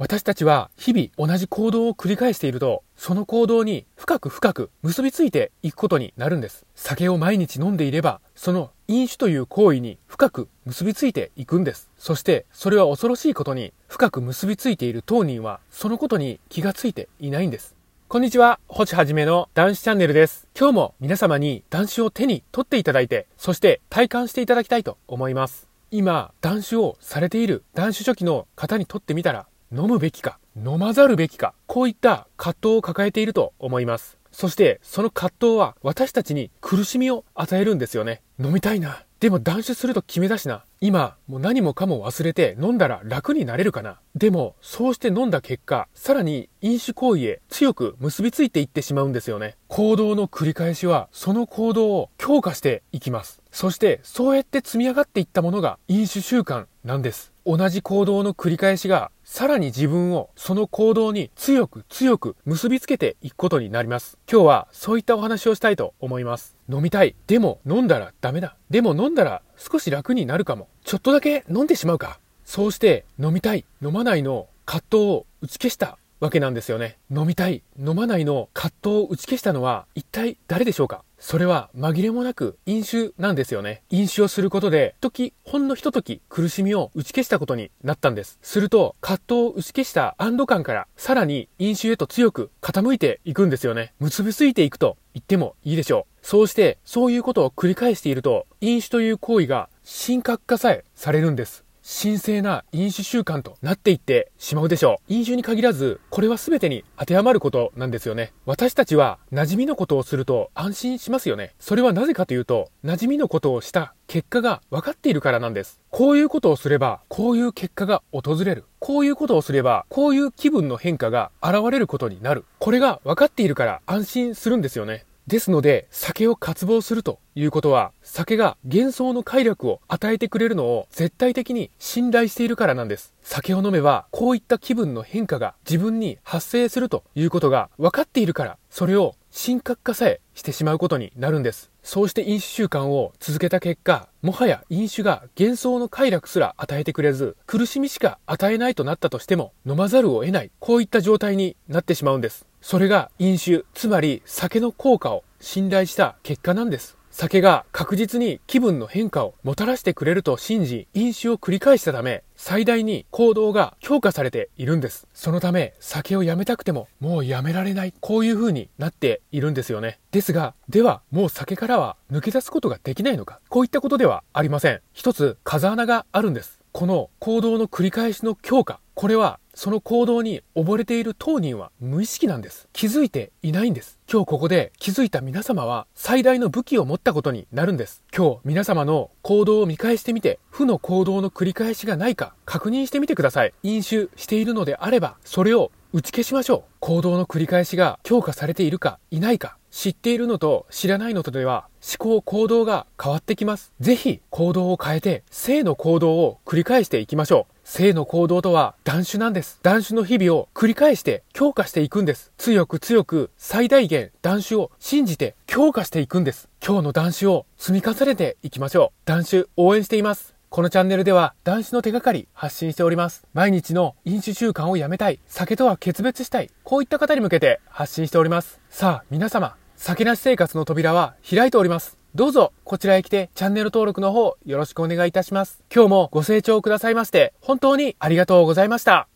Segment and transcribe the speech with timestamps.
[0.00, 6.64] 私たちは日々同じ行動を繰り返していると、その行動に深く深く結びついていくことになるんです。
[6.74, 11.90] 酒を毎日飲んでいれば、その飲酒という行為に深く結びついていくんです。
[11.98, 17.76] そして、それは恐ろしいことに、深く結びついている当人は、そのことに気がついていないんです。
[18.08, 20.48] こんにちは、星はじめの男子チャンネルです。
[20.58, 25.68] 今日も皆様に男子を手に取っていただいて、そして体感していただきたいと思います。
[25.90, 34.18] 今、断酒をされている断酒初期の方にとってみたら、飲むべきか、飲まざるべきか、こういった葛藤を抱えていると思います。
[34.32, 38.22] そして、その葛藤は私たちに苦しみを与えるんですよね。
[38.40, 39.04] 飲みたいな。
[39.20, 40.64] でも断酒すると決めたしな。
[40.80, 44.00] 今、もう何もかも忘れて飲んだら楽になれるかな。
[44.16, 49.56] でも、そうして飲んだ結果、さらに飲酒行為へ強く結びついていってしまうんですよね。
[49.68, 53.42] 行動の繰り返しは、その行動を強化していきます。
[53.52, 57.32] そして、そうやって積み上がっていったものが飲酒習慣なんです。
[57.44, 64.18] 同じ行動の繰り返しがさらに自分をその行動に強く強く結びつけていくことになります。
[64.28, 66.56] 今日はそういったお話をしたいと思います。
[66.68, 67.14] 飲みたい。
[67.28, 68.56] でも飲んだらダメだ。
[68.70, 70.66] でも飲んだら少し楽になるかも。
[70.82, 72.18] ちょっとだけ飲んでしまうか。
[72.44, 76.98] そうして飲みたい、飲まないの葛藤を打ち消したわけなんですよね。
[77.10, 81.02] 飲みたい、飲まないの葛藤を打ち消したのは一体誰でしょうか？
[81.18, 83.82] それは紛れもなく飲酒なんですよね。
[83.90, 88.38] 飲酒をすることで、時、ほんのひと時苦しみを打ち消したことになったんです。
[88.40, 93.92] すると、葛藤を打ち消した安堵感から、さらに飲酒へと強く傾いていくんですよね。
[93.98, 96.26] 結びついていくと言ってもいいでしょう。
[96.26, 101.64] そうして、そういうことを繰り返していると、飲酒という行為が深刻化さえされるんです。
[101.92, 105.12] 神聖な飲酒習慣となっていってしまうでしょう。
[105.12, 108.32] 飲酒に限らず、これは全てに当てはまることなんですよね。
[108.46, 111.52] 私たちは馴染みのことをすると安心しますよね。
[111.58, 115.80] それはなぜかというと、馴染みのことをした結果が分かっているからなんです。
[115.90, 118.64] こういうことをすれば、こういう結果が訪れる。
[118.78, 122.44] こういうことをすれば、こういう気分の変化が現れることになる。
[122.60, 125.04] これが分かっているから安心するんですよね。
[125.26, 133.14] ですので、酒を渇望するということは、酒が幻想の快楽を与えてくれるのを絶対的に信頼しているからなんです。
[133.22, 141.70] 酒を飲めば、こういった気分の変化が自分に発生するということが分かっているから、それを深刻化さえしてしまうことになるんです。
[141.82, 152.46] そうして飲酒習慣を続けた結果、もはや飲酒が幻想の快楽すら与えてくれず、苦しみしか与えないとなったとしても、飲まざるを得ない、こういった状態になってしまうんです。
[152.60, 156.99] それが飲酒、つまり酒の効果を信頼した結果なんです。
[157.10, 165.06] 酒が確実に気分の変化をもたらしてくれると信じ、飲酒を繰り返したため、最大に行動が強化されているんです。
[165.12, 167.92] そのため、酒をやめたくても、もうやめられない。
[168.00, 169.98] こういう風になっているんですよね。
[170.12, 173.40] ですが、では、もう酒からは抜け出すことができないのか？
[173.48, 174.80] こういったことではありません。
[174.92, 176.60] 一つ、風穴があるんです。
[176.72, 178.80] この行動の繰り返しの強化。
[178.94, 182.66] これはその行動に溺れている当人は無意識なんです。
[182.72, 183.98] 気づいていないんです。
[184.10, 188.02] 今日ここで気づいた皆様は最大の武器を持ったことになるんです。
[188.16, 193.52] 今日皆様の行動を見返してみて、負の行動の繰り返しがないか確認してみてください。
[193.62, 196.62] 飲酒しているのであれば、それを打ち消しましょう。
[196.78, 203.72] 行動の繰り返しが強化されているかいないか、知っているのと知らないのとでは思考行動が変わってきます。
[203.80, 207.54] ぜひ行動を変えて正の行動を繰り返していきましょう。
[207.64, 209.58] 性の行動とは断酒なんです。
[209.62, 212.30] 断酒の日々を繰り返して強化していくんです。
[212.38, 216.48] 強く強く最大限断酒を信じて強化していくんです。
[216.64, 219.06] 今日の断酒を積み重ねていきましょう。
[219.06, 220.36] 断酒応援しています。
[220.50, 223.24] このチャンネルでは男子の手がかり発信しております。
[223.34, 228.58] 毎日の飲酒習慣をやめたい、酒とは決別したい、こういった方に向けて発信しております。
[228.68, 231.98] さあ皆様、酒なし生活の扉は開いております。
[232.16, 235.62] どうぞこちらへ来てチャンネル登録の方よろしくお願いいたします。
[235.72, 239.09] 今日もご清聴くださいまして本当にありがとうございました。